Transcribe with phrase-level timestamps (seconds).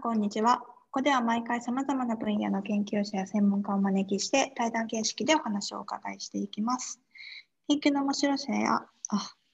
[0.00, 0.58] こんにちは。
[0.58, 7.00] ここでは毎回様々な分野の研究者や専門家をお招きして対談形式でお話をお伺いしていきます。
[7.66, 8.86] 研究の面白さや、あ、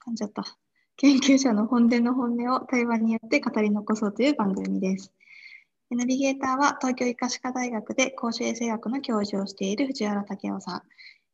[0.05, 0.43] 噛んじゃった。
[0.97, 5.11] 研究者の本音の本音を対話によって語り残そうという番組です。
[5.89, 10.75] ナビゲーターは東京医科歯科大学で公衆衛生学の教授をしている藤原武雄さ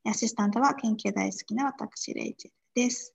[0.05, 0.09] ん。
[0.09, 3.13] アシスタントは研究大好きな私、レイチェルです。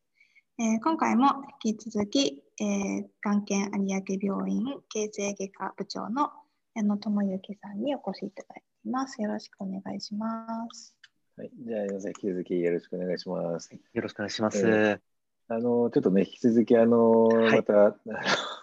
[0.59, 1.27] えー、今回も
[1.63, 6.31] 引き続き、えー、眼研有明病院形成外科部長の
[6.75, 9.21] 矢野智之さんにお越しいただいています。
[9.21, 10.97] よろしくお願いします。
[11.37, 13.71] はい、じゃあ、引き続きよろしくお願いします。
[13.75, 14.67] よろしくお願いします。
[14.67, 15.01] えー、
[15.49, 17.99] あの、ちょっとね、引き続き、あの、はい、また、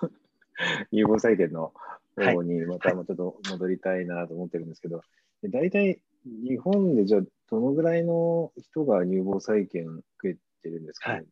[0.90, 1.74] 有望採点の
[2.16, 5.04] 方にまたちょっと戻りたいなと思ってるんですけど、は
[5.44, 11.26] い、大体日本でじゃあどのぐらいの人が乳房再建受けてるんですか、はい、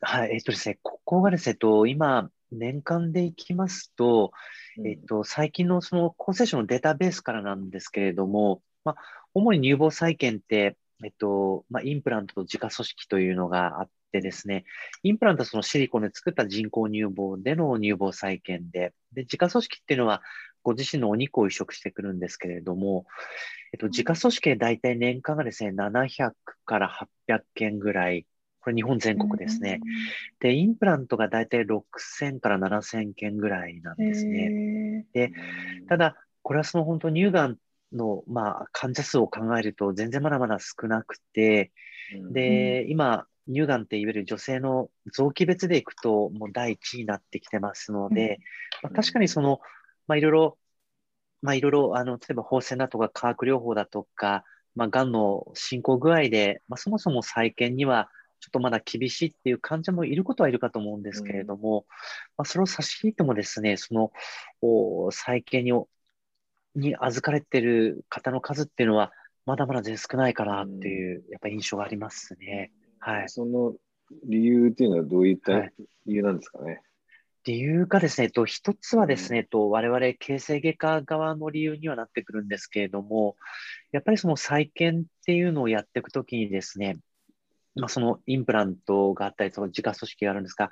[0.00, 4.32] はい、えっとですね、ここがですね、と今、年間でいきますと、
[4.76, 8.96] うん、えっと、最近のその厚生省のデータベースからなんですけれども、まあ、
[9.34, 14.64] 主に乳房再建って、えっと、まあ、インプラントと自家組織というのがあってですね、
[15.02, 20.22] インプラントはそのシリコンで作った人工乳房での乳房再建で、で、自家組織っていうのは、
[20.62, 23.06] ご自身のお肉を移植してくるんですけれども、
[23.72, 26.32] えっと、自家組織で大体年間がですね、700
[26.64, 28.26] から800件ぐらい、
[28.60, 29.80] これ日本全国ですね。
[30.40, 35.06] で、インプラントが大体6000から7000件ぐらいなんですね。
[35.12, 35.32] で、
[35.88, 37.56] ただ、これはその本当乳がん
[37.92, 41.72] の、まあ、患者数を考えると全然まだまだ少なくて、
[42.30, 48.38] で、今、乳がんっていわゆる女性の臓器別でいくともう第一になってきてますので、
[48.82, 49.60] まあ、確かにその、
[50.06, 50.58] まあ、いろいろ、
[51.42, 54.44] まあ、いろいろ、あの、例えば放射線だとか化学療法だとか、
[54.74, 58.08] まあ、がんの進行具合で、まあ、そもそも再建には
[58.40, 61.84] ちょっとまだ厳しいっていう患者もいることはいるかと思うんですけれども、うん、
[62.38, 64.12] まあ、それを差し引いてもですね、その、
[64.60, 65.72] お再建に
[66.74, 69.12] に預かれてる方の数っていうのは、
[69.44, 72.72] まだまだ全然少ないかなっていう、やっぱり印象がありますね。
[72.98, 73.28] はい。
[73.28, 73.74] その
[74.24, 75.60] 理由っていうのはどういった
[76.06, 76.64] 理由なんですかね？
[76.64, 76.82] はい
[77.44, 83.36] 理由がですね、と一つはですね、と我々形成外科側の理由にはなってくるんですけれども、
[83.90, 86.98] やっぱりその再建っていうのをやっていくときにですね、
[87.74, 90.70] まあ、そのインプラントがあったり、その自家組織があるんですが、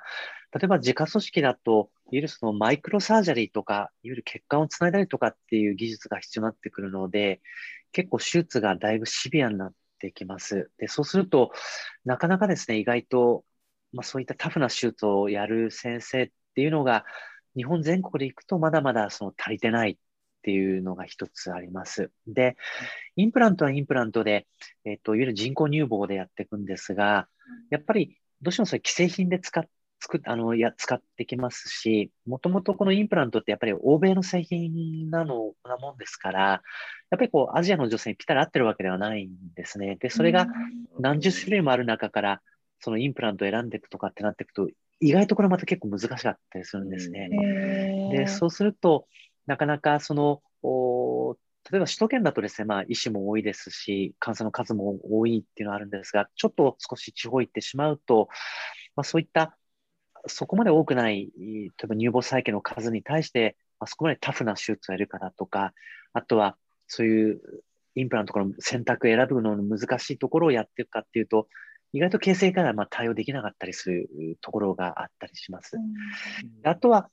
[0.53, 7.41] 例えば自家組織だと、いわゆるそのマイクロサージャリーとか、いわゆる血管をつないだりとかっていう技術が必要になってくるので、
[7.91, 10.71] 結構手術がだいぶシビアになってきます。
[10.77, 11.51] で、そうすると、
[12.05, 13.45] なかなかですね、意外と、
[13.93, 17.05] まあ、そういったタフな手術をやる先生っていうのが、
[17.55, 19.97] 日本全国で行くとまだまだその足りてないっ
[20.43, 22.11] ていうのが一つあります。
[22.27, 22.55] で、
[23.15, 24.47] インプラントはインプラントで、
[24.85, 27.27] えっ、と、いわゆる人工乳房でやっていくんですが、
[27.69, 29.65] やっぱりどうしてもそれ既製品で使っ
[30.01, 36.61] 作あのや使ってきますし、もともとこのインプラントってやっぱり欧米の製品なのなもんですから、やっ
[37.11, 39.97] ぱりこうアジアの女性にぴったり合ってるわけではないんですね。
[39.97, 40.47] で、それが
[40.99, 42.41] 何十種類もある中から、
[42.79, 44.67] そのインプラントを選んでいくとかってなっていくと、
[45.01, 47.29] 意外とこれまた結構難しかったりするんですね。
[48.11, 49.07] で、そうすると、
[49.47, 50.41] なかなかその、
[51.71, 58.29] 例えば首都圏だとですね、まあ医師も多いですし、患者の数も多いっていうのはあるんですが、ちょっと少し地方行ってしまうと、
[58.95, 59.57] まあそういった
[60.27, 65.73] そこまで多くない、例えば乳房再建の数に対して、まあ、そこまでタフな手術をやるかだとか、
[66.13, 66.57] あとは
[66.87, 67.41] そういう
[67.95, 71.47] インプラントの選択選ぶのの難しいところをやっていくかっていうと、
[71.93, 74.09] 意外と形成からまあ対応できなかったりする
[74.41, 75.77] ところがあったりします。
[75.77, 77.09] うん、あとは、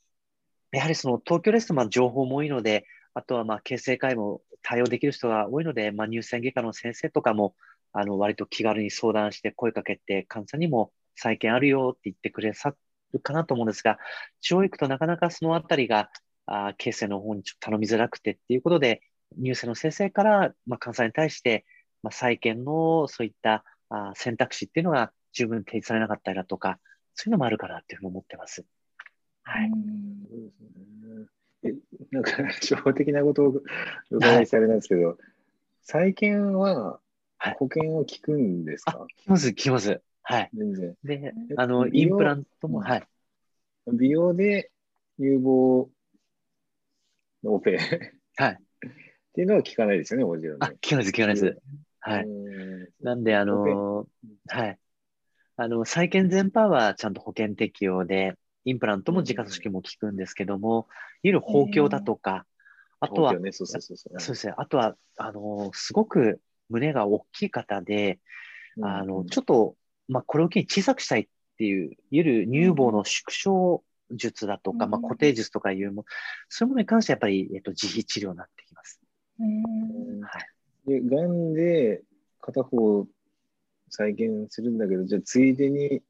[0.73, 2.85] やはりその東京ですとまあ情報も多いので、
[3.15, 7.55] あとはまあ形成会も対応できる人が多いので、まあ、乳腺外科の先生とかも
[7.93, 12.75] あの割と気軽に相談して声かけて、患者にも再建あるよって言ってくれさ
[13.13, 13.99] るかなと思うんですが、
[14.41, 16.11] 地方行くとなかなかそのあたりが、
[16.47, 19.03] あ形成の方にちょっと頼みづらくてっていうことで、
[19.37, 21.67] 乳腺の先生から、まあ、患者に対して、
[22.03, 26.79] まあ、再建のそういったあ選択肢っていうのが十分提示されなかったりだとか、
[27.15, 28.65] そういうのもあるかなっていうふうに思ってます。
[29.43, 29.71] はい。
[31.65, 31.75] え
[32.11, 33.63] なんか、初歩的なことを
[34.11, 35.17] 伺いされなんですけど、はい、
[35.83, 37.01] 再建は
[37.59, 40.01] 保険を聞くんですか、はい、聞きます、聞きます。
[40.23, 40.51] はい。
[40.55, 40.95] 全然。
[41.03, 43.03] で、あの、インプラントも、はい。
[43.93, 44.71] 美容で
[45.19, 45.91] 乳房
[47.43, 47.79] のオペ。
[48.37, 48.53] はい。
[48.53, 48.59] っ
[49.33, 50.67] ていうのは聞かないですよね、もちろん、ね。
[50.67, 51.59] あ、聞かないです、聞かないです。
[52.01, 52.27] はい。
[53.03, 54.07] なんで、あの
[54.49, 54.79] はい。
[55.57, 58.35] あの、再建全般はちゃんと保険適用で、
[58.65, 60.85] インプラントも自家組織も効くんですけども、いわ
[61.23, 62.47] ゆる包協だとか、
[63.01, 64.21] あとは、ね、そうそうそうそう。
[64.21, 64.55] そうですね。
[64.57, 68.21] あとは、あの、すごく胸が大きい方で、
[68.83, 69.77] あの、ちょっと、
[70.09, 71.29] まあ、これを機に小さくしたいっ
[71.59, 76.05] ていう、いわゆる乳房の縮小術だとか、うんまあ、固定術とかいうも、
[76.49, 79.01] そういうものに関してはやっぱり、えっと、自費治療になってきます。
[79.41, 80.21] うん。
[80.21, 80.49] はい。
[80.87, 82.03] で、がんで
[82.49, 83.07] 片方
[83.91, 86.03] 再建するんだけど、じゃあついでに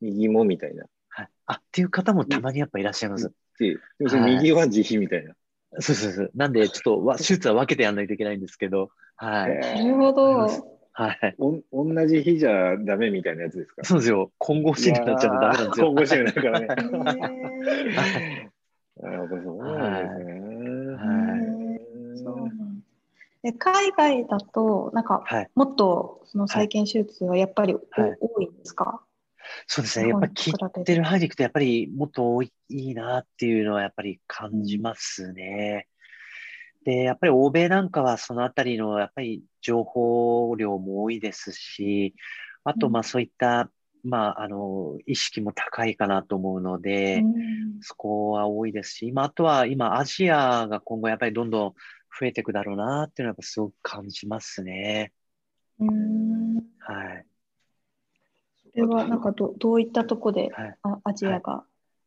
[0.00, 0.84] 右もみたいな。
[1.08, 1.28] はい。
[1.46, 3.32] あ、っていう方もたまにやっぱいらっしゃいます。
[3.58, 5.34] で、でもそ右は自費みたいな。
[5.80, 6.30] そうそうそう。
[6.34, 9.50] なんで、ちょっとわ、手術は分けてやらないといけないんですけど、はい。
[9.50, 10.78] なるほど。
[10.94, 11.34] はい。
[11.38, 13.84] おん同じ日じゃダメみたいなやつですか？
[13.84, 14.30] そうですよ。
[14.38, 15.86] 混合診療になっちゃうとダメなんですよ。
[15.86, 16.66] 混合診療になるからね。
[16.76, 18.52] へー
[19.04, 20.51] あそうなんですね。
[23.42, 25.50] で海外だと、なんか、はい。
[25.54, 29.02] もっとその再建手術はやっぱりお、はい多いんですか？
[29.66, 30.08] そうですね。
[30.08, 35.88] やっぱり切ってる範囲でいくと、やっぱりもっと多いいいなっていうのはやっぱり感じますね。
[36.84, 42.14] で、やっぱり欧米なんかはそのあたりのやっぱり情報量も多いですし、
[42.64, 43.70] あとうんまあそういった、
[44.04, 51.74] まああの、意識も高いかなと思うので、うんそこは多いですし、今、あとは今、アジアが今後やっぱりどんどん
[52.18, 55.12] 増えていくだろうなっていうのはやっぱすごく感じますね。
[55.78, 57.26] うんはい。
[58.72, 60.76] それはなんかどどういったとこではい。
[60.82, 61.64] あアジアが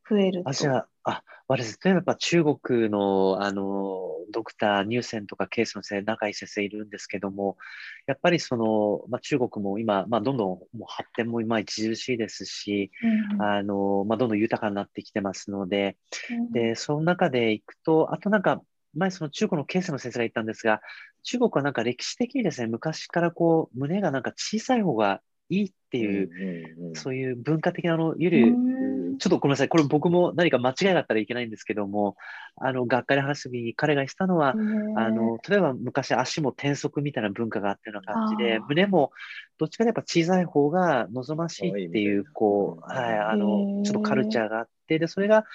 [0.10, 7.58] 増えると、アジア、あ、私、例えば中国の、あの、ドクター、ニューセンとかケースの先生、仲いい先生いるんですけども、
[8.06, 12.92] やっぱりその、まあ、中国も今、まあ、どんどんもう発展も今著しいですし、
[13.34, 15.98] うんあの、まあ、どんどん豊かになってきてますので、
[16.32, 18.62] うんで、その中でいくと、あとなんか、
[18.96, 20.82] 前その中国のケースの先生が言ったんですが、
[21.24, 26.30] 中国はなんか歴史的にですね、昔からこう、胸がなんか小さい方がいいっていう、
[26.78, 29.18] うんうんそういう文化的なあの、ゆる、うん。
[29.18, 32.16] ちょっとごめんなさい、これ僕も何か間違いがあったらいけないんですけども、
[32.58, 39.12] あの、学会で話すときに彼が言ってたのは、あの、例えば昔足も転足みたいな文化があったような感じで胸も
[39.58, 43.84] どっちかというとやっぱ小さい方が望ましいっていう、こう、はい、あへの、ー。
[43.84, 45.46] ちょっとカルチャーがあって、で、それが、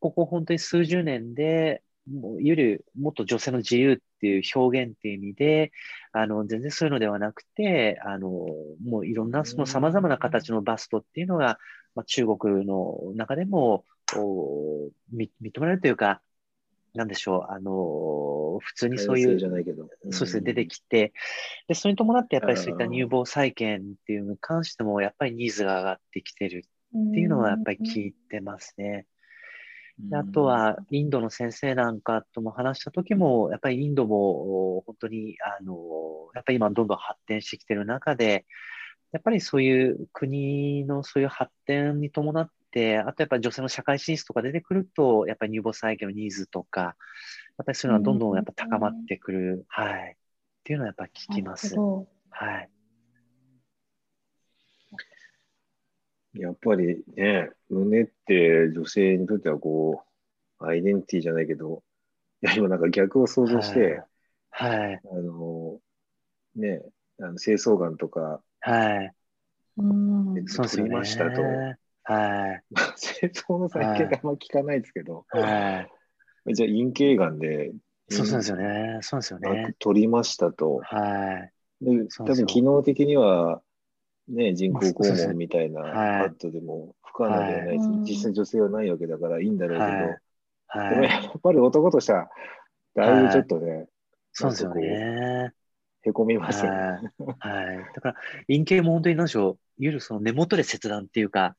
[0.00, 5.72] ここ本当に数十年で、もうゆる、もっと女性の自由っていう表現っていう意味で、
[6.12, 8.28] あの、全然そういうのではなくて、あの、
[8.84, 11.58] もういろんなその様々な形のバストっていうのが、
[11.94, 13.84] まあ、中国の中でも、
[14.16, 16.20] おみ認められるというか、
[16.94, 19.88] なんでしょう、あの、普通にそういうじゃないけど。
[20.10, 21.12] そうですね、出てきて、
[21.68, 26.64] で、それに伴ってやっぱりそういった乳房再建っていうのに関しても、やっぱりニーズが上がってきてる
[26.96, 29.06] っていうのはやっぱり聞いてますね。
[30.08, 35.74] であとは、インドの先生なんかとも話した時も、やっぱりインドもお本当に、あの、
[36.34, 38.46] やっぱり今どんどん発展してきてる中で、
[39.12, 46.88] やっぱりそういう国のそういう発展に伴って、あとやっぱり女性の社会進出とか出てくると、やっぱり乳房再建のニーズとか、や
[47.62, 50.16] っぱりそういうのはどんどんやっぱ高まってくる、はい。
[50.16, 51.76] っていうのはやっぱり聞きます。
[51.76, 52.70] はい。
[56.34, 60.04] やっぱりね、胸って女性にとってはこ
[60.60, 61.82] う、アイデンティティじゃないけど、
[62.42, 64.02] いや、今なんか逆を想像して、
[64.50, 65.00] はい。
[65.04, 65.80] あの、
[66.54, 66.82] ね、
[67.18, 69.14] あの清掃眼とか、はい。
[69.76, 69.86] どう
[70.34, 70.90] んえそうですよね。
[70.90, 71.42] 取りましたと
[72.02, 72.62] はい。
[72.98, 75.86] 清掃の再建ってあんま聞かないですけど、は
[76.46, 76.54] い。
[76.54, 77.72] じゃあ陰茎眼で、
[78.08, 78.98] そうそうですよね。
[79.02, 79.74] そうですよね。
[79.78, 80.80] 取りましたと。
[80.82, 81.84] はい。
[81.84, 83.62] で多分機能的には、
[84.30, 89.90] ね、人工肛門みたいなはいパッドでも不可能ではないです、はい実際女性はないわけだからいいんだろうけど、
[90.68, 90.94] はい。
[90.94, 92.28] でもやっぱり男としては、
[92.94, 93.88] だいぶちょっとね、
[94.32, 95.52] そうですよね。
[96.02, 96.78] へこみますよね。
[96.78, 97.66] はい。
[97.66, 97.76] はい。
[97.94, 98.14] だから、
[98.46, 101.56] 陰茎も本当に何でしょう、いわゆるその根元で切断っていうか、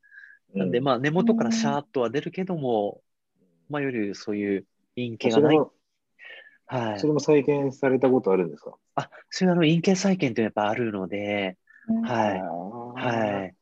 [0.55, 3.01] なんで、まあ根元からシャーッとは出るけども、
[3.69, 5.57] まあいわゆるそういう陰茎がない。
[5.57, 7.07] はいそ。
[7.07, 8.75] れも再現されたことあるんですか？
[8.95, 11.57] あ、そういうあの陰茎再建ってやっぱあるので、
[12.01, 12.39] はい。
[12.39, 12.43] い。
[12.93, 13.55] はい。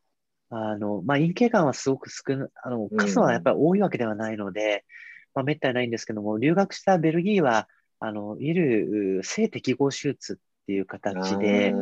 [0.50, 4.86] あの、まあ、陰茎がんはすごく少な、あの、数はやっぱり多いわけではないので、
[5.34, 11.78] まあ、めったにないんですけども、留学したベルギーは、あの、いわゆる性適合手術っていう形で、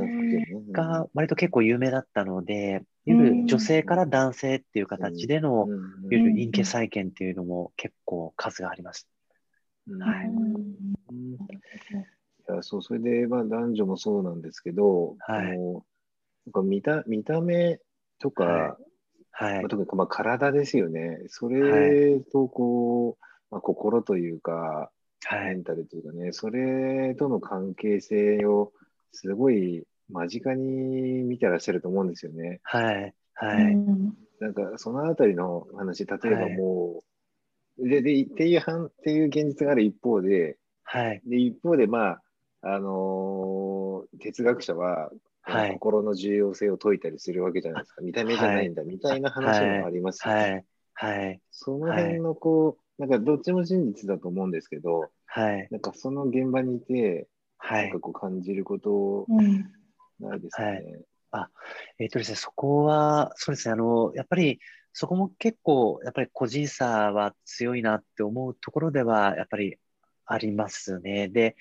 [0.71, 5.67] が割と結構有名だったので、いる女性から男性っていう形での、いわ
[6.09, 9.07] ゆる陰茎再建っていうのも結構数があります。
[9.99, 10.27] はい
[12.49, 15.59] いやそうそれで、まあ、男女もそうなんですけど、はい
[16.47, 17.79] なんか見た見た目
[18.19, 18.77] とか、は
[19.31, 19.69] はいまあ、。
[19.69, 24.91] 特にまあ体ですよね、それとこう、まあ、心というか、
[25.23, 25.45] はい。
[25.47, 28.71] メンタルというかね、それとの関係性を
[29.11, 32.61] すごい間近に見てらっしゃると思うんですよね。
[32.63, 33.13] はい。
[33.33, 33.75] はい。
[34.39, 37.03] なんかそのあたりの話、例えばはいも
[37.77, 41.21] う、ででっていう反っていう現実がある一方で、はい。
[41.25, 42.21] で一方で、まあ
[42.61, 45.11] あのー哲学者は、
[45.47, 48.01] はい心の重要性を説いたりするわけじゃないですか。
[48.01, 50.65] 見た目じゃないんだ、みたいな話もありますよね。
[50.95, 51.15] はい。
[51.15, 51.41] はい。
[51.51, 55.67] その辺のこう、なんかどっちも真実だと思うんですけど、はい。
[55.71, 57.27] なんかその現場にいて、
[57.57, 57.99] はいなんか。
[57.99, 59.71] こう感じることうん
[60.19, 60.83] ないですかね。
[61.99, 64.59] えっとですね、そこは、そうですね、あの、やっぱり、
[64.93, 69.77] そこも結構、やっぱり個人差は強いなって思うところでは、やっぱり
[70.25, 71.27] ありますね。
[71.27, 71.55] で、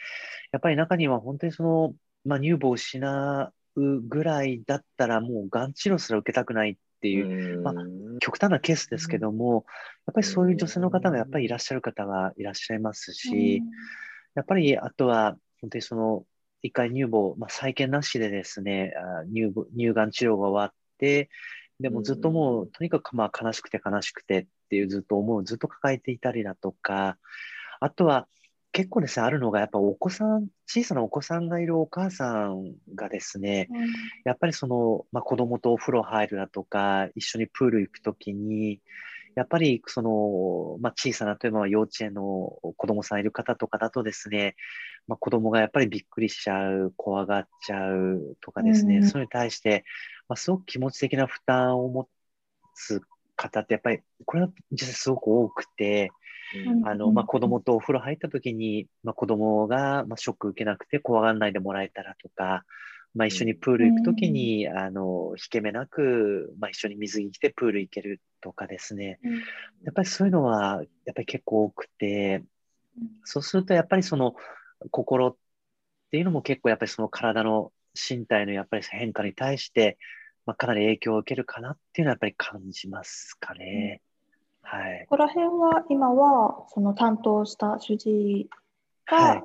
[0.52, 9.66] やっぱり中には本当にその、まあ、乳房を失うぐらいだったら、もうがん治療すら受けたくないっていう、まあうん極端なケースですけども、
[10.06, 13.62] やっぱりそういう女性の方がやっぱりいらっしゃる方はいらっしゃいますし、
[14.34, 16.24] やっぱりあとは、本当にその、
[16.62, 21.28] 一回乳房、まあ、再建なしでですね、あ乳房乳がん治療が終わって、
[21.78, 27.18] でもずっともう、とにかくまあ悲しくて悲しくてっていうずっと思う、ずっと抱えていたりだとか、
[27.80, 28.26] あとは
[28.76, 33.70] 結構ですね、あるのが、やっぱお子さん、小さなお子さんがいるお母さんがですね、
[34.26, 38.82] やっぱりその、まあ、子供とお風呂入るだとか、一緒にプール行くときに、
[39.34, 42.22] やっぱりその、まあ、小さな、例えば幼稚園の
[42.76, 44.56] 子供さんいる方とかだとですね、
[45.08, 49.08] まあ、子供がやっぱりびっくりしちゃう、怖がっちゃうとかですね、うん。
[49.08, 49.84] それに対して、
[50.28, 52.06] まあ、すごく気持ち的な負担を持
[52.74, 53.00] つ
[53.36, 56.25] 方って、やっぱり、これは実際すごく多くて、うん
[56.84, 62.64] あの、まあ、子供とお風呂入った時に、まあ、子供が、まあ、ショック受けなくて怖がらないでもらえたらとか、
[63.14, 69.20] まあ、一緒にプール行く時に、あの、引け目なく、まあ、一緒に水着着てプール行けるとかですね。
[69.84, 72.44] やっぱりそういうのは、やっぱり結構多くて、
[73.24, 74.34] そうするとやっぱりその
[74.90, 75.36] 心っ
[76.10, 79.98] ていうのも結構やっぱりその体の身体のやっぱり変化に対して、
[80.46, 84.02] まあ、かなり影響を受けるかなっていうのはやっぱり感じますかね。
[84.68, 85.06] はい。
[85.08, 88.50] ここら辺は今はその担当した主治医
[89.06, 89.44] が、はい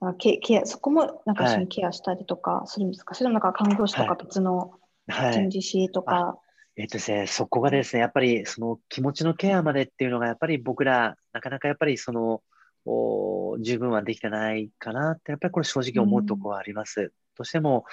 [0.00, 4.70] あケケアそこもなんか一緒はいにケアしたりとかするんですか、それともなんか看護師とかはい別の
[5.08, 5.32] はい。
[5.32, 6.38] 人事師とか、
[6.76, 12.42] えっとですね、そこがですね、やっぱりその気持ちのケアまでっていうのが、やっぱり僕ら、なかなかやっぱりその、
[12.84, 17.12] お十分はできてないかなって、やっぱりこれ正直思うところはあります。
[17.36, 17.84] どうしても、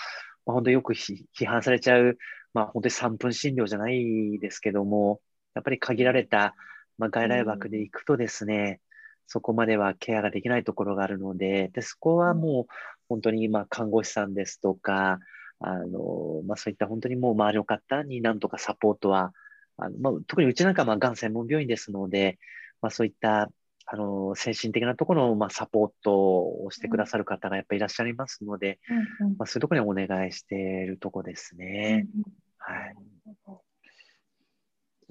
[0.46, 2.18] まあ、本当よくひ批判されちゃう、
[2.54, 5.20] まあ本当に3分診療じゃないですけども、
[5.56, 6.56] やっぱり限られた、
[6.98, 8.82] まあ、外来枠で行くとですね、
[9.28, 12.74] そこまではケアができないところがあるので、で、そこはもう
[13.10, 15.20] 本当にまあ看護師さんですとか、
[15.60, 19.34] あの、まあそういった本当にもう周りの方になんとかサポートは、
[19.78, 22.38] あのまあ、特にうちなんかはまあがん専門病院ですので、
[22.82, 23.50] まあそういった、
[23.88, 28.80] あの、精神的なところのまあサポートをしてくださる方がやっぱりいらっしゃいますので、
[29.22, 29.38] うんうん。
[29.38, 32.08] まあそういうところにお願いしているとこですね。
[32.16, 32.24] うん
[32.58, 32.96] はい。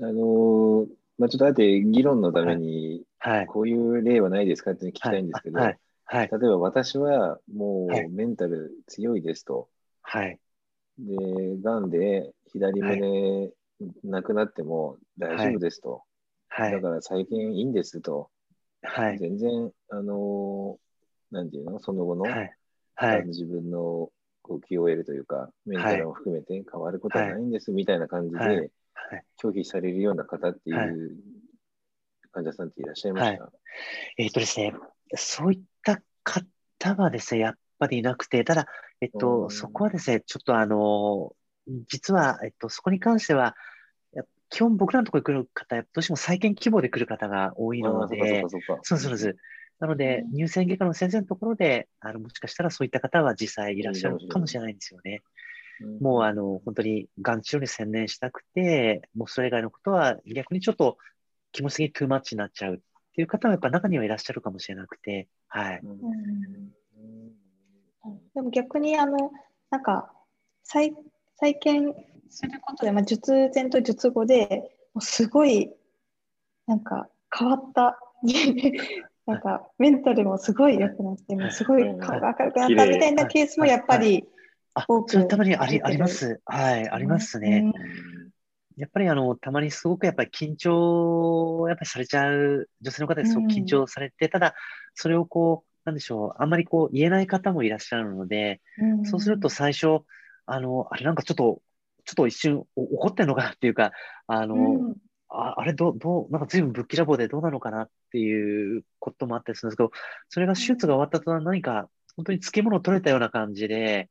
[0.00, 0.86] あのー
[1.18, 3.46] まあ、ちょっとあえて議論のために、はい。
[3.46, 5.78] こういう例はないですかって聞きたいんですけど、はい。
[6.04, 6.30] はい。
[6.30, 9.68] 例えば私はもはいうメンタル強いですと。
[10.02, 10.38] はい。
[10.98, 11.16] で、
[11.62, 13.50] がんで左胸
[14.02, 16.02] なくなっても大丈夫ですと。
[16.48, 16.72] はい。
[16.72, 18.28] だから再建いいんですと。
[18.82, 19.18] はい。
[19.18, 20.84] 全然、あのー
[21.30, 23.26] なんていうの、その後の、はい。
[23.26, 24.10] 自分の
[24.44, 28.70] QOL というか、メンタルも含めて変わることはないんですみたいな感じはいで
[29.40, 31.16] 拒否されるような方っていはいう
[32.32, 33.52] 患者さんっていらっしゃいました？
[34.16, 34.74] えっ、とですね、
[35.14, 38.66] そういった方はですね、やっぱりいなくて、ただ、
[39.00, 41.34] えっうと、んそこはですね、ちょっとあの、
[41.88, 43.56] 実は、えっと、そこに関しては、
[44.50, 48.48] 基本僕らのところに来る方、どうしても再建希望で来る方が多いあのでか、
[48.82, 49.36] そうそうです。
[49.80, 55.22] なので、うん乳腺外科の先生のところで、あの、もしかしたらそういった方は実際いらっしゃるいいかもしかもしれないんですよね。
[55.80, 55.98] うん。
[56.00, 60.98] もうあの、本当にがん治療に専念したくて、もうそれ以外のことは逆にちょっと
[61.52, 62.78] 気持ち的にトゥーマッチになっちゃうっ
[63.14, 65.80] ていう方はやっぱ中にはいらっしゃるかもしれなくて、はい。
[65.82, 65.90] うん。
[68.04, 68.20] うん。
[68.34, 69.30] でも逆にあの
[69.70, 70.12] なんか
[70.62, 70.94] 再
[71.36, 71.94] 再建
[72.28, 75.70] することで、まあ、術前と術後でもうすごい
[76.66, 77.98] なんか変わった。
[79.26, 81.98] なんかメンタルもすごい良くなってもうすごいうん。
[81.98, 84.28] 顔が明るくなったみたいなケースもやっぱり
[84.74, 86.40] あそれたまにありあります。
[86.46, 87.68] はい、ありますね。
[88.76, 94.54] やっぱりあの、たまにすごくやっぱり緊張をやっぱりされちゃう女性の方ですごく緊張されて、ただ、
[94.94, 99.04] それをこう、なんでしょう、あんまりこう言えない方もいらっしゃるので、うん。
[99.06, 100.00] そうすると最初、
[100.46, 101.62] あの、あれなんかちょっと、
[102.04, 103.92] ちょっと一瞬お怒ってんのかなっていうか、
[104.26, 104.96] あの、うん。
[105.28, 109.90] ああれどう、どう、なんか随分ぶっきらぼうでどうなのかなっていうこともあったりするんですけど、
[110.28, 114.10] それが手術が終わった途端何か本当に漬物取れたような感じで、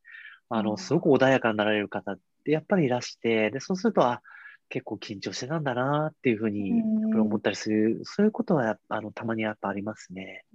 [0.55, 4.21] あの、うんすごく穏やかになられる方ってやっぱりいらして、で、そうすると、あ、
[4.69, 6.81] 結構緊張してたんだなっていうふうに
[7.15, 10.45] 思ったりする、そういうことはあの、たまにやっぱありますね。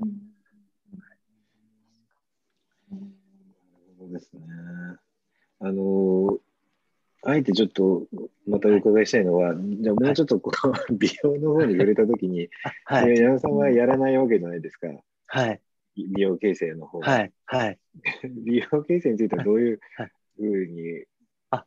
[2.89, 4.41] そうですね。
[5.61, 6.39] あの、
[7.25, 8.07] あえてちょっと
[8.47, 10.53] またお伺いしたいのは、じゃあもうちょっとこ
[10.91, 12.49] う、美容の方に触れたときに、
[12.87, 13.19] はえーい。
[13.19, 14.89] 矢野さんはやらないわけじゃないですか。
[15.27, 15.61] はい。
[16.07, 17.11] 美容形成の方が。
[17.11, 17.33] はい。
[17.47, 17.79] はい。
[18.45, 21.05] 美容形成についてはどういうはいふうに、
[21.51, 21.65] あ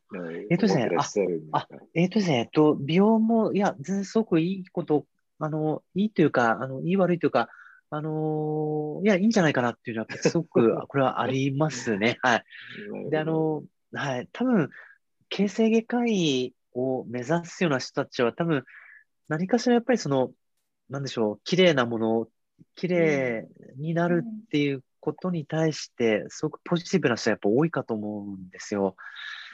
[0.50, 1.68] えっとですね思ってらっしゃるんですか？
[1.94, 5.06] えっ、とですね、えっと、美容も、いや、すごくいいこと、
[5.40, 7.50] あの、いいというか、あの、いい悪いというか、
[7.94, 12.18] あのいや、いいんじゃないかなっていうのは、すごく、 これはありますね。
[12.22, 12.44] はい。
[13.10, 14.70] で、あの、はい、多分、
[15.28, 18.64] 形成外科医を目指すような人たちは、多分、
[19.28, 20.32] 何かしらやっぱりその、
[20.90, 22.28] なんでしょう、綺麗なもの、
[22.76, 28.96] 綺麗になるっていうことに対して、すごくポジティブな人はやっぱ多いかと思うんですよ。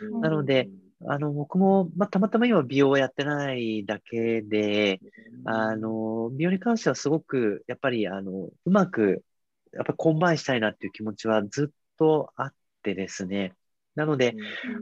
[0.01, 0.69] うんなので、
[1.07, 4.99] あの、僕も、まあ、たまたま今美容をやってないだけで、
[5.45, 9.23] あ、の、美容に関してはすごく、やっぱり、あの、うまく、
[9.73, 13.53] やっぱコンバインしたいなっていう気持ちはずっとあってですね。
[13.95, 14.35] なので、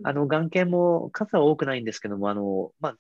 [0.04, 2.98] あの、がん研も数は多くないんですけども、あの、まあ、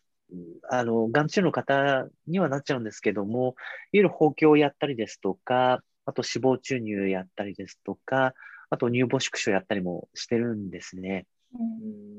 [0.70, 3.53] あの、眼中の方にはなっちゃうんですけども、いわ
[3.94, 8.34] ゆる豊胸をやったりですとか、あと脂肪注入やったりですとか、
[8.70, 11.27] あと乳房縮小やったりもしてるんですね。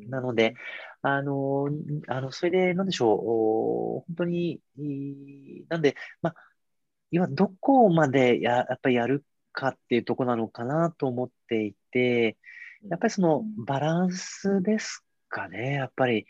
[0.08, 0.54] なので、
[1.02, 1.68] あの、
[2.08, 6.34] あの、それで、なんでしょう、お本当に、いなんで、まあ、
[7.10, 12.36] 今、どこまでや、やっぱりやるかっていうところなのかなと思っていて、
[12.88, 13.64] やっぱりそのうん。
[13.64, 16.26] バランスですかね、やっぱり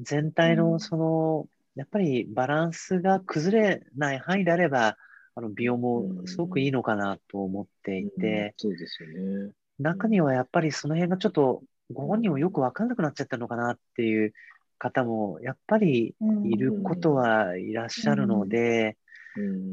[0.00, 0.58] 全体うん。
[0.72, 4.96] のその、やっぱりバランスが崩れない範囲であれば、
[5.34, 9.52] あの美容もすごくいいのかなと思っていて、そうですよね。
[9.78, 11.62] 中にはやっぱりその辺がちょっと
[11.92, 14.32] ご本人もよくわかんなくなっちゃったのかなっていう
[14.78, 18.96] 方もやっぱりいることはいらっしゃるので、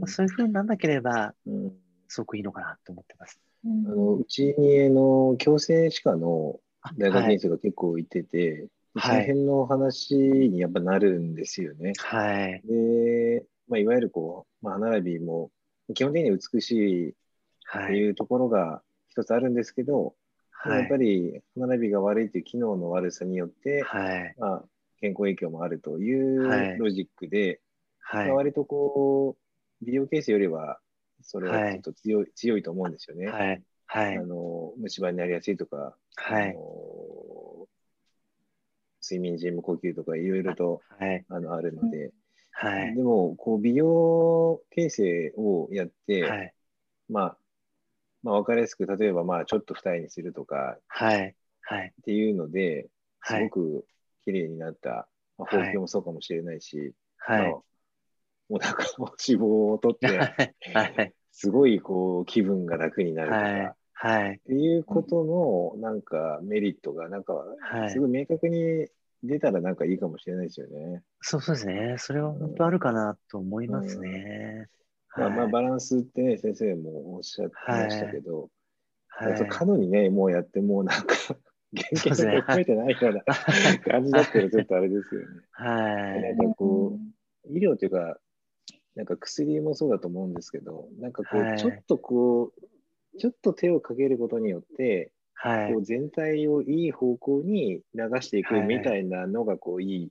[0.05, 1.71] そういうふうになんなければうん。
[2.09, 3.39] すごくいいのかなと思ってます。
[3.65, 3.87] うん。
[3.87, 7.33] あのうちにの矯正歯科のあ大学はい。
[7.33, 9.21] 院生が結構いてて、そのはい。
[9.21, 11.93] 辺の話にやっぱなるんですよね。
[11.99, 12.61] はい。
[12.67, 15.51] で、まあ、いわゆるこう、まあ、歯並びも
[15.93, 17.13] 基本的に美しいっ
[17.65, 17.87] はい。
[17.87, 20.15] ていうところが一つあるんですけど、
[20.51, 20.79] はい。
[20.81, 24.35] やっぱり歯並びが悪いという機能の悪さによって、はい。
[24.37, 24.63] まあ、
[24.99, 27.61] 健康影響もあるとはいいうロジックで、
[27.99, 28.35] はいまあ、。
[28.35, 29.37] 割とこ
[29.81, 30.79] う、美容ケースよりは、
[31.21, 33.27] それはちょっと強い,、強いと思うんですよね。
[33.27, 33.63] はい。
[33.85, 34.21] はいあ。
[34.23, 36.49] の虫歯になりやすいとか、はい。
[36.51, 36.59] あの
[39.03, 41.25] 睡眠時無呼吸とかいろいろとはい。
[41.29, 42.11] あのあるので、
[42.51, 42.95] はい。
[42.95, 46.53] でもこう美容形成をやって、はい。
[47.09, 47.37] まあ、
[48.23, 51.35] まあ、分かりやすく例えばまあちょっと二重にするとかはい。
[51.61, 51.87] はい。
[51.87, 52.87] っていうので
[53.23, 53.43] すはい。
[53.43, 53.85] ごく
[54.23, 57.51] 綺麗になった、まあ、はい包協もそうかもしれないし、はい。
[57.51, 57.61] まあ
[58.49, 60.07] お腹の脂肪を取って
[60.73, 61.13] はい。
[61.31, 63.73] すごいこう気分が楽になるとか、はい。
[64.03, 64.31] はい。
[64.35, 68.87] っていうことのなんかメリットがなんかはいすごい明確に
[69.23, 71.01] 出たらなんかいいかもしれないですよね。
[71.21, 71.95] そうそうですね。
[71.97, 74.67] それは本当あるかなと思いますね。
[75.15, 78.49] まあ、まあはいバランスってね先生もおっしゃってましたけど、
[79.07, 81.15] はい過度にねもうやってもうなんか
[81.73, 83.23] 原型が含めてないような
[83.89, 85.27] 感じだったらちょっとあれですよね。
[85.51, 86.35] はい。
[86.35, 86.97] なんかこ
[87.45, 88.19] 医療というか
[88.95, 92.72] なんか薬もそうだと思うんですけどなんかこう、はいちょっとこう
[93.19, 95.79] ちょっと手をかけることによってはいこ。
[95.79, 100.09] う全体をいい方向に流していくはいみたいなのがこういい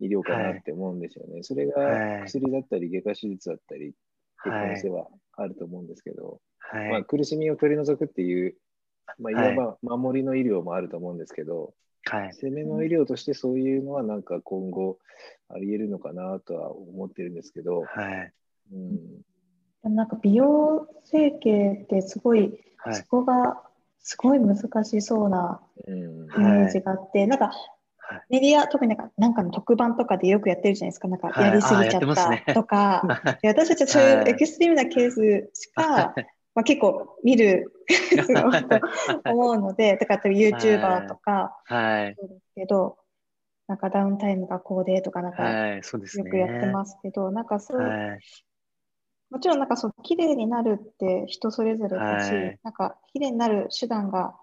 [0.00, 1.42] 医療かなって思うんですよね。
[1.42, 3.94] それはいが薬だったり外科手術だったりっていう
[4.42, 4.88] 可はい能性。
[4.90, 5.08] は
[5.40, 6.90] あると思うんですけど、はい。
[6.90, 8.54] まあ、苦しみを取り除くっていう、
[9.18, 11.74] まあ、いはいわば守りの医療もあると思うんですけど、
[12.04, 12.32] はい。
[12.34, 14.98] 攻めの医療としてそういうのはなんか今後
[15.48, 18.32] あり得るのかなとは思ってるんですけど、はい。
[18.72, 18.98] うん、
[19.82, 22.52] なんか美容整形ってすごい、
[22.84, 23.06] そはい。
[23.08, 23.62] こが
[24.00, 28.22] すごい難しそうなうん、イメージがあって、なんかはい。
[28.28, 32.02] メディア、特になんかなんかの特番とかでよくやってるじゃないですか、なんかはいやりすぎちゃっ
[32.46, 36.14] たとか、は いで私たちはそういうはいエクストリームなケースしか、
[36.54, 37.72] まあ、結構見る
[39.24, 42.16] と思うので、だから例えば YouTuber とかはい。
[42.18, 42.98] そうですけど、
[43.68, 45.84] なんかダウンタイムがこうでとかなんかはい。
[45.84, 46.24] そうですね。
[46.24, 48.20] よくやってますけど、なんかそう、はい。
[49.30, 54.34] もちろんなんかそう綺麗になるって人それぞれだし、はいなんか綺麗になる手段が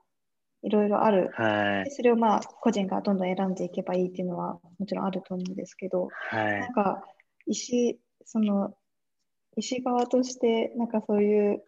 [0.63, 1.29] いろいろある。
[1.33, 1.85] はい。
[1.85, 6.59] でそれをまあ個人がどんどん選んでいけばいいっていうのはもちろんあると思うんですけど、はい。
[6.59, 7.03] なんか
[7.45, 8.73] 医師、その
[9.55, 11.63] 医師側としてなんかそういう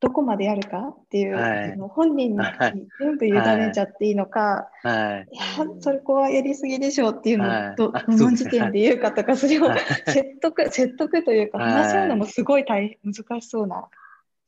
[0.00, 5.28] どこまでやるかっていう、はい本人にはい全部委ねちゃっていいのか、はい。
[5.32, 5.44] い、や、
[5.80, 13.88] それこはやりすぎでしょうっていうのをど,、はいあどの時点で言うかとか、それをはい 説得、説得というか、はい話し合うのもすごい大変難しそうな。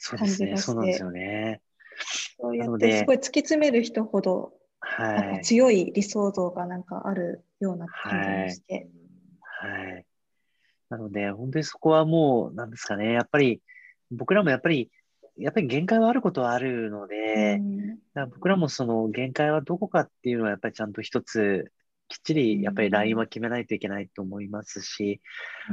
[0.01, 1.61] 感じがしてそうなんですよね。
[2.41, 5.45] そうやってすごい突き詰める人ほどはい。
[5.45, 8.89] 強い理想像がなんかあるような感じがして。
[9.41, 10.05] はい。
[10.89, 13.61] なので、本当にそこはもう、なんですかね、やっぱり、
[14.11, 14.91] 僕らもやっぱり、
[15.39, 17.89] やっぱり限界はあることはあるので、うん。
[17.89, 21.73] だから僕らもその限界はどこかっていうのはやっぱりちゃんと一つ
[22.09, 25.21] きっちりやっぱりラインは決めないといけないと思いますし、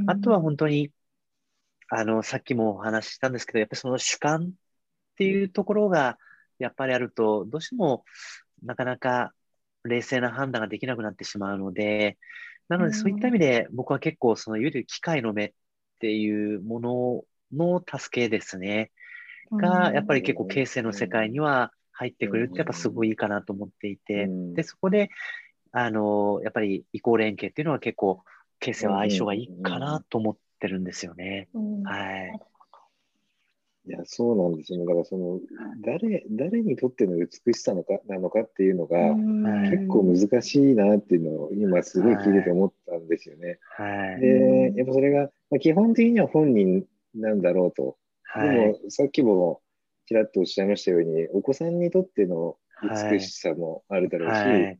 [0.05, 0.91] あとは本当に、
[1.89, 6.17] あの、さっきもお話ししたんですけど、やっぱりその主観っていうところが
[6.59, 8.05] やっぱりあると、どうしても
[8.63, 9.33] なかなか
[9.83, 12.17] 冷静な判断ができなくなってしまうので、
[12.69, 15.53] なのでそういった意味で僕は結構そのいわゆる機械の目っ
[15.99, 17.23] ていうもの
[17.53, 18.91] の助けですね。
[19.51, 25.09] が、やっぱり結構形成の世界には入ってくれるってやっぱすごいいいかなと思っていて、うんで、そこで、
[25.71, 28.23] あの、やっぱり移行連携っていうのは結構
[28.59, 31.49] 形成は相性がいいかなと思ってるんですよね。
[31.53, 32.39] うんはい。
[33.87, 34.85] いや、そうなんですよね。
[34.85, 35.39] だからその、
[35.81, 43.59] 誰、誰にとっての美しさのか、なのかっていうのが、はい結構難しいなっていうのを今すごい聞いてて思ったんですよね。
[43.77, 44.21] はい。
[44.21, 47.97] で、やっぱそれが、まあ、基本的には本人なんだろうと。
[48.39, 48.55] はい。
[48.55, 49.61] でも、さっきも
[50.07, 52.57] ちらっとおっしゃいましたように、お子さんにとっての
[53.11, 54.79] 美しさもあるだろうし、はい。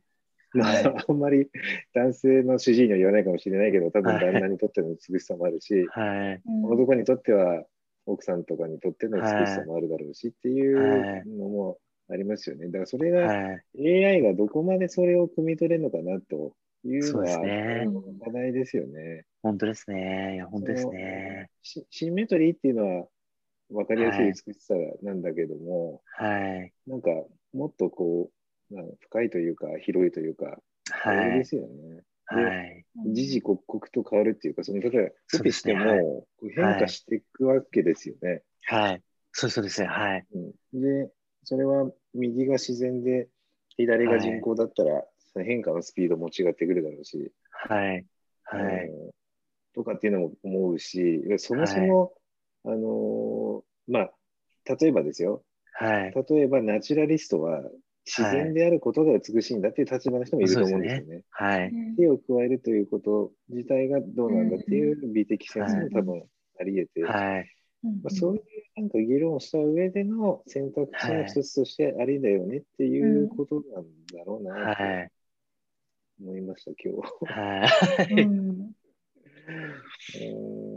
[0.52, 1.48] まはいあ、あんまり
[1.94, 6.42] 男性の主治医には言わないかもしれないけど、多分はい旦那にとっての美しさもあるし、はい。
[6.64, 7.64] 男にとっては
[8.06, 12.66] 奥さんとかにとっての美しさもあるだろうしっていうのもありますよね。
[12.66, 14.04] だからそれがはい。
[14.04, 17.88] AI がどこまでそれを汲み取れるのかなというのそうですはね
[18.24, 19.24] 課題ですよね。
[19.42, 20.34] 本当ですね。
[20.34, 21.50] いや、本当ですね。
[21.62, 23.06] シシンメトリーっていうのは
[23.70, 26.72] 分かりやすい美しさなんだけども、はい。
[26.86, 27.10] なんか
[27.52, 28.30] もっとこ
[28.70, 31.32] う、なんか深いというか広いというか、そはい。
[31.32, 32.02] れですよね。
[32.26, 32.84] はい。
[33.14, 38.42] 時々刻々と変わるっていうか、その例えば、そしても変化していくわけですよね。
[38.66, 39.02] はい。
[39.32, 39.86] そうそうですね。
[39.86, 40.26] はい。
[40.32, 41.10] うん、で、
[41.44, 43.28] それは右が自然で、
[43.76, 48.06] 左が人工だったら、その変化のスピードも違ってくるだろうし、はい。
[48.44, 48.86] はい。
[48.88, 49.10] うん
[49.76, 52.14] とかっていうのも思うし、そもそも、
[52.66, 54.12] あのーまあ、
[54.78, 56.14] 例えばですよ、はい。
[56.28, 57.62] 例えばナチュラリストは
[58.04, 61.22] 自然であることが美しいんだっていう立場の人もいると思うんですよね。
[61.30, 61.72] はい。
[61.96, 66.24] 手を加えるということ自体がどうなんだっていう美的センスも多分
[66.60, 67.50] あり得て、はい。
[67.82, 68.42] まあ、そういう
[68.76, 75.10] なんか議論をした上での選択肢の一つとしてありだよねっていうことなんだろうなとはい。
[76.20, 77.32] 思いました、今日。
[77.32, 77.66] は
[78.08, 78.85] い。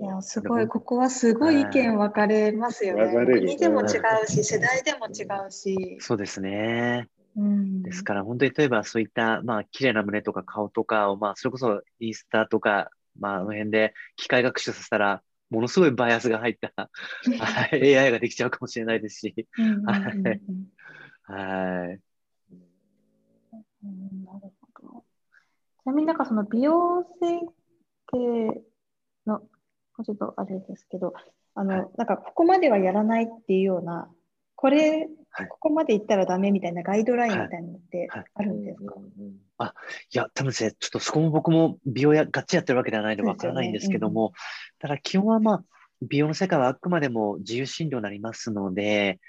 [0.01, 3.05] いやすごいここはすごい意見分かれますよね。
[3.05, 3.85] 分かれる国でも違
[4.23, 5.97] うし世代でも違うし。
[5.99, 7.09] そうですね。
[7.35, 19.47] うんですから、本当に例えばそういった、まあ、綺麗な胸とか顔とかを、まあ、それこそインスタとか、まあ、あの辺で機械学習させたら、ものすごいバイアスが入ったはい AI ができちゃうかもしれないですし。
[21.23, 21.99] はい。
[23.83, 25.03] うんなるほど。
[25.83, 27.39] ちなみになんかその美容整
[28.11, 28.63] 形
[29.25, 29.41] の、
[30.03, 31.13] ちょっとあれですけど、
[31.55, 31.87] あの、はい。
[31.97, 34.09] なんかここまではやらないっていうような、
[34.55, 35.47] これ、はい。
[35.47, 38.25] ここまでいったらダメみたいなガイドラインみたいなのってはい。
[38.33, 38.95] あるんですか、
[40.11, 44.33] いや、多分ですね、ちょっとそこも僕も美容やがっちりやってるわけではないのでわからないんですけども、
[44.79, 45.63] ただ基本はまあ、
[46.01, 49.19] 美容の世界はあくまでも自由診療になりますので、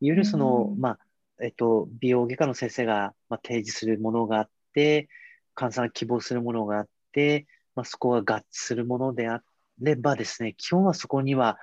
[0.00, 0.80] いわゆるその、うん。
[0.80, 0.98] まあ、
[1.42, 5.08] えっと、美容外科の先生が、まあ、提示するものがあって、
[5.54, 9.42] 患者さんが希望するものがあって、まあ、そこが合致するものであ
[9.80, 11.58] ればですね、基本はそこには、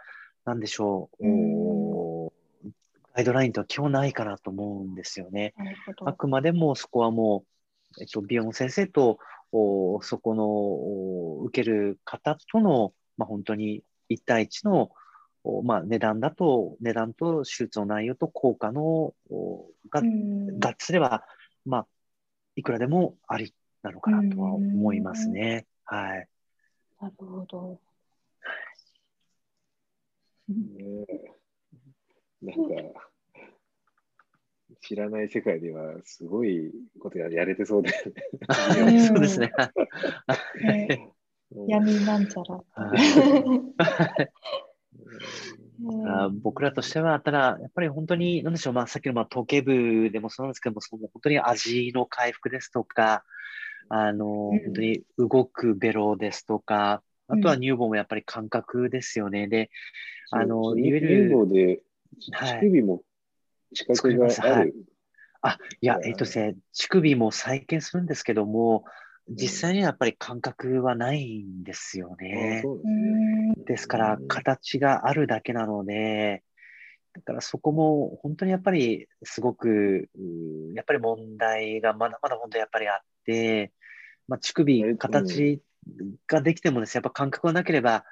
[0.45, 2.33] なんでしょう、お
[3.13, 5.53] ガイドラインとは基本ないかなと思うんですよね。
[6.05, 7.45] あくまでもそこはも
[7.97, 9.19] う、えっと、美容の先生と、
[9.51, 14.91] おそこのお受ける方との、まあ、本当に1対1の、
[15.43, 20.59] おまあ、値段だと、値段と手術の内容と効果の、おがうん。
[20.59, 21.23] 合致すれば、
[21.65, 21.87] まあ、
[22.55, 25.65] いくらでもありなのかなとは思いますね。
[25.87, 26.27] はい。
[27.01, 27.79] なるほど。
[30.49, 31.05] ね
[32.41, 32.55] なん
[32.93, 33.09] か、
[34.81, 38.13] 知らない世界ではすごいことややれてそうだよね。
[38.79, 39.51] うんそうですね。
[41.67, 42.61] 闇なんちゃら。
[46.41, 53.23] 僕らとしては、ただ、やっぱり本当に、なんでしょう、まあ、さっきのまあ統計部でもそうなんですけども、その本当に味の回復ですとか、
[53.89, 54.59] あの、うん。
[54.63, 57.61] 本当に動くベロですとか、あとはうん。
[57.61, 59.47] 乳房もやっぱり感覚ですよね。
[59.47, 59.69] で、
[60.31, 61.81] あのいわゆる乳房で
[62.31, 62.59] はい。
[62.59, 63.03] 乳首も
[63.73, 64.73] 近くがある？
[65.41, 68.85] あ、いやう、んえっとですね、乳首も再建するんですけども、
[69.29, 72.61] 実際にはやっぱり感覚はないんですよあね。
[72.63, 72.87] そう。
[72.87, 73.65] ん。
[73.65, 76.43] ですから、形があるだけなので、
[77.13, 80.09] だからそこも本当にやっぱりすごく、
[80.75, 83.73] やっぱり問題がまだまだ本当にやっぱりあって、
[84.27, 85.61] まあ、乳首、形
[86.27, 88.05] ができてもですね、やっぱ感覚がなければ、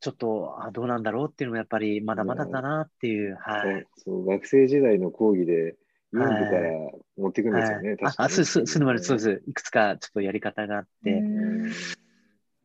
[0.00, 3.36] ちょっとあどうなんだろうっていうのもやっぱりまだまだだなっていう。
[3.36, 5.76] はい、そう学生時代の講義で、
[6.12, 6.70] インドから
[7.16, 7.96] 持っていくんですよね。
[8.00, 9.42] はい、あ、す、す、すぬまで、そうです。
[9.46, 11.22] いくつかちょっとやり方があって。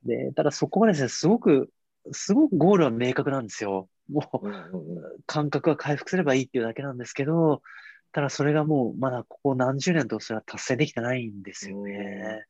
[0.03, 1.69] で、ただそこはですね、すごく、
[2.11, 3.87] すごくゴールは明確なんですよ。
[4.09, 7.61] もう、感覚が回復すればいいっていうだけなんですけど、
[8.17, 12.47] ただそれがもうまだここ何十年とそれは達成できてないんですよね。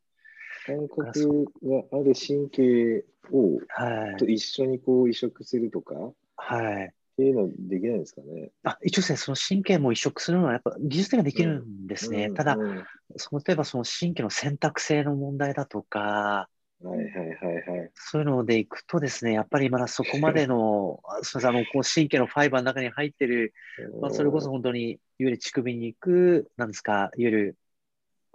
[0.65, 5.95] 感覚がある神経を、はい、と一緒にこう移植するとか、
[6.37, 6.85] はい。
[6.85, 8.51] っていうのできないんですかね。
[8.63, 12.27] あ一応ですね、その神経も移植するのはやっぱ技術的にはできるんですね。
[12.27, 12.85] うん、ただ、うん、
[13.17, 16.47] その例えばその神経の選択性の問題だとか、
[16.83, 17.91] はいはいはいはい。
[17.95, 23.53] そういうのでいくとですね、やっぱりまだそこまでの、 すみません、あの、こう神経のファイバーの中に入ってる、
[23.99, 27.57] まあ、それこそ本当に、いわゆる乳首に行く、なんですか、いわゆる、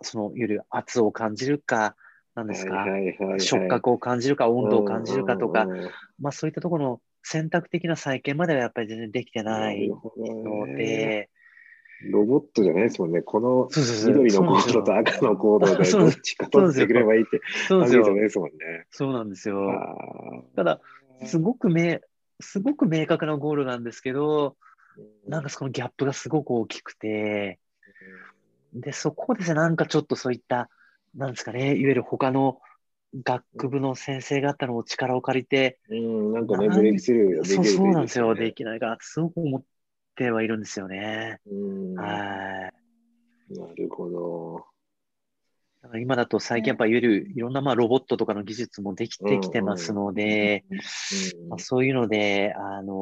[0.02, 1.96] その、いわゆる圧を感じるか、
[2.35, 2.94] なんですか、
[3.37, 5.68] 触覚を感じるか、温度を感じるかとか、
[6.18, 9.96] まあそういったところの選択的な再建まではやっぱり全然できてない
[10.44, 11.31] ので、
[12.10, 13.22] ロボットじゃないですもんね。
[13.22, 13.68] この
[14.06, 17.40] 緑のコードと赤のコードでどっちか取ってくればいいって。
[17.68, 18.86] 感じじゃないですもんね。
[18.90, 19.70] そうなんですよ。
[20.56, 20.80] ただ、
[21.26, 22.00] すごく明、
[22.40, 24.56] すごく明確なゴールなんですけど、
[25.26, 27.58] なんかそのギャップがすごく大きくて、
[28.74, 30.68] で、そこですね、なんかちょっとそういった、
[31.14, 32.58] なんですかね、いわゆる他の
[33.24, 39.62] 学部の先生方の力を借りて、うん、なんかね、ブレイクスルーできる、そうそうなんですよ、できないかな、すごく思っ
[40.14, 41.40] てはいるんですよね。
[41.96, 43.55] はい。
[43.55, 44.64] なるほど。
[45.98, 50.64] 今だと最近やっぱいわゆるいろんなまあロボットとかの技術もできてきてますので、
[51.48, 52.92] まあ、そういうので、あの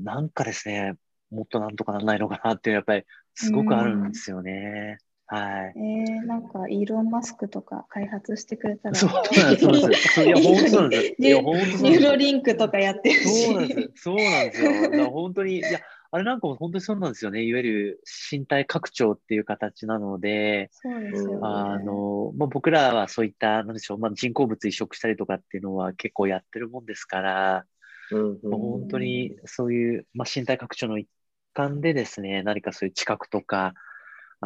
[0.00, 0.94] ー、なんかですね、
[1.30, 4.98] もっとなんとかならないのかなっていうやっぱりすごくあるんですよね。
[5.26, 5.78] はい。
[5.78, 8.94] えー、なんか、イーロン・マスクとか開発してくれたら。
[8.94, 10.22] そうなんです。
[10.22, 11.14] いや、本当なんです。
[11.18, 13.46] いや、本当ニューロリンクとかやってるし。
[13.46, 14.02] そうなんです。
[14.02, 14.82] そうなんですよ。
[14.82, 17.42] だから本当に、いや、あれなんかも本当にそうなんですよね。
[17.42, 27.66] いわゆる身体拡張っていう形なので、そうですよ、ね、あの、まあ、僕らはそういった、なんでしょう、まあ、人工物移植したりとかっていうのは結構やってるもんですから、
[28.12, 31.08] うんうん、本当にそういう、まあ、身体拡張の一
[31.52, 33.74] 環でですね、何かそういう知覚とか、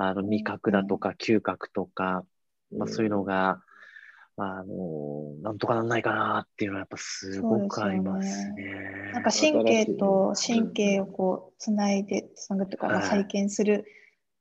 [0.00, 2.24] あの味覚だとか嗅覚とか、
[2.76, 3.61] まあ、そういうのが、
[4.37, 8.54] あの、なんとかなんないかなっていうのはやっぱすごくありますね。
[8.54, 9.12] すね。
[9.12, 13.84] なんか神経と神経をこうつないで、つなぐとか、まあ、再建する、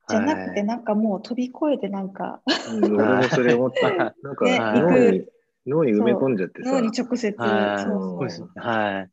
[0.08, 2.41] じゃなくて、なんかもう飛び越えてなんか、
[2.78, 3.78] 俺もそれ思って、
[4.22, 5.26] なんか脳に、
[5.65, 6.72] 脳に埋め込んじゃってさ。
[6.72, 8.52] 脳に直接、そうそう。
[8.56, 9.10] はい。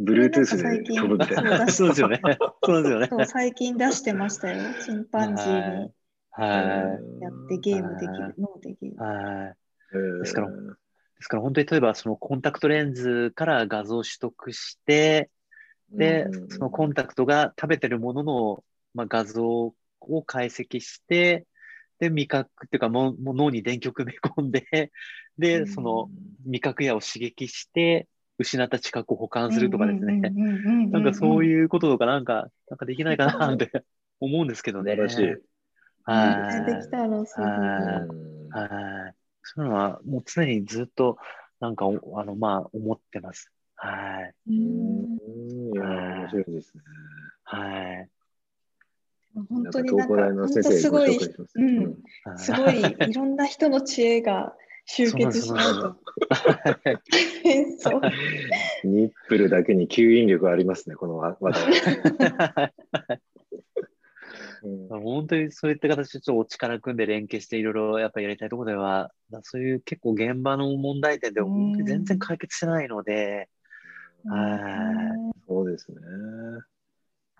[0.00, 1.68] Bluetooth で飛ぶみたいな。
[1.72, 2.20] そうですよね。
[2.64, 3.26] そうですよね。
[3.26, 4.62] 最近出してましたよ。
[4.84, 5.92] チンパンジーに。
[6.30, 7.22] はい。
[7.22, 8.96] やってゲームできる、脳できる。
[8.96, 9.56] はい。
[10.20, 10.54] ですから、で
[11.20, 15.30] すから本当に例えばそのコンタクトレンズから画像を取得して、
[15.90, 19.74] で、そのコンタクトが食べてるものの、まあ、画像を
[20.26, 21.46] 解析して、
[21.98, 24.92] で、味覚っていうかもうもう脳に電極埋め込んで、
[25.38, 26.10] で、その
[26.44, 30.20] 味覚野を刺激して、失った知覚を保管するとかですね。
[30.90, 33.70] なんかそういうこととかなんか、なんかできないかなって
[34.20, 34.92] 思うんですけどね。
[34.92, 35.42] 素晴らしい。
[36.04, 36.72] はい。
[36.72, 37.46] できたらすごい。
[37.46, 39.14] はい。
[39.42, 41.18] そういうのはもう常にずっと
[41.60, 43.50] なんかあのまあ思ってます。
[43.76, 44.34] はい。
[44.48, 44.54] うん。
[45.72, 46.82] いや面白いですね。
[47.44, 48.08] はい。
[49.48, 51.18] 本当になんか、本当すごい、
[51.56, 51.96] うん、
[52.38, 54.54] すごいいろんな人の知恵が
[54.86, 55.96] 集結しないと。
[58.84, 62.72] ニップルだけに吸引力ありますね、この話題。
[64.88, 73.48] 本当にそういった形でちょっとお力組んで連携していろいろやっぱりやりたいところでは、そういう結構現場の問題点で本当に全然解決してないので、
[74.24, 74.40] は
[75.36, 75.40] い。
[75.46, 75.98] そうですね。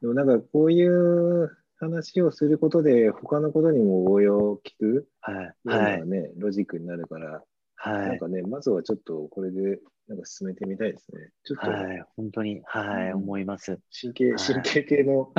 [0.00, 5.54] でもなんかこういう話をすることで、他のことにも応用を聞くはい。
[5.64, 6.06] はい。
[6.06, 7.42] ね、ロジックになるから、
[7.76, 11.30] はい、なんかね、まずはちょっとこれでなんか進めてみたいですね。
[11.44, 13.78] ちょっと、はい、本当に、はい、うん、思います。
[14.00, 15.32] 神経、神経系の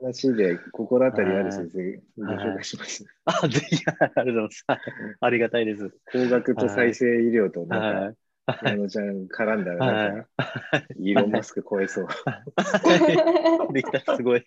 [0.00, 3.04] 話で心当たりある先生、ご紹介します。
[3.24, 4.64] あ、ぜひ、ありがとうございます。
[5.20, 5.90] ありがたいです。
[6.12, 8.14] 工学と再生医療と、なん
[8.46, 10.28] か、矢野ちゃん絡んだら、なんか、
[10.96, 12.06] イーロン・マスク超えそう。
[13.72, 14.44] できた、すごい。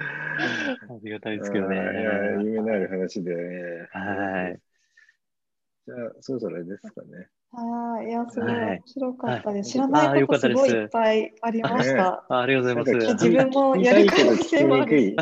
[0.00, 1.76] ありがたいですけどね。
[1.76, 3.34] いや、夢のある話で、
[3.92, 4.60] はい。
[5.86, 7.28] じゃあ、そろそろですかね。
[7.52, 9.78] はい、いや、すごいはい面白かったです。
[9.78, 12.24] はい知らないことすごいかったですいっぱいありましねた。
[12.30, 13.12] あありがとうございます。
[13.14, 15.16] 自分もやり可能性もある。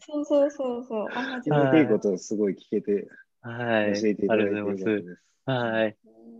[0.00, 1.08] そうそうそうそう。
[1.14, 3.08] あんにくいことをすごい聞けて、
[3.40, 4.00] はい。
[4.00, 5.06] 教えていただいてよかったありがとうございます。
[5.06, 5.20] です。
[5.46, 5.96] はい。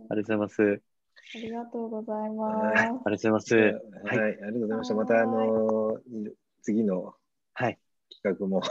[0.09, 0.81] ありがとうございます。
[1.33, 3.55] ありがとうございまはいありがとうございます。
[3.55, 4.95] はい、はいありがとうございました。
[4.95, 6.31] また、あのー
[6.63, 7.15] 次の
[7.53, 7.79] はい、
[8.23, 8.61] 企画も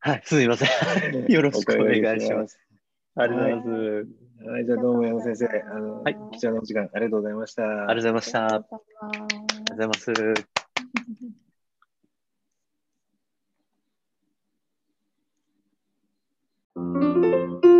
[0.00, 1.26] はい、すみません。
[1.32, 2.58] よろしくお願いします。
[3.16, 3.68] ありがとうございます。
[3.68, 7.62] はい、はい、じゃあどうも山先生、あの、はい、貴重なお時間ありがとうございました。
[7.64, 8.44] ありがとうございました。
[8.46, 8.78] ありがとう
[9.70, 10.12] ございます。
[16.74, 17.77] ま す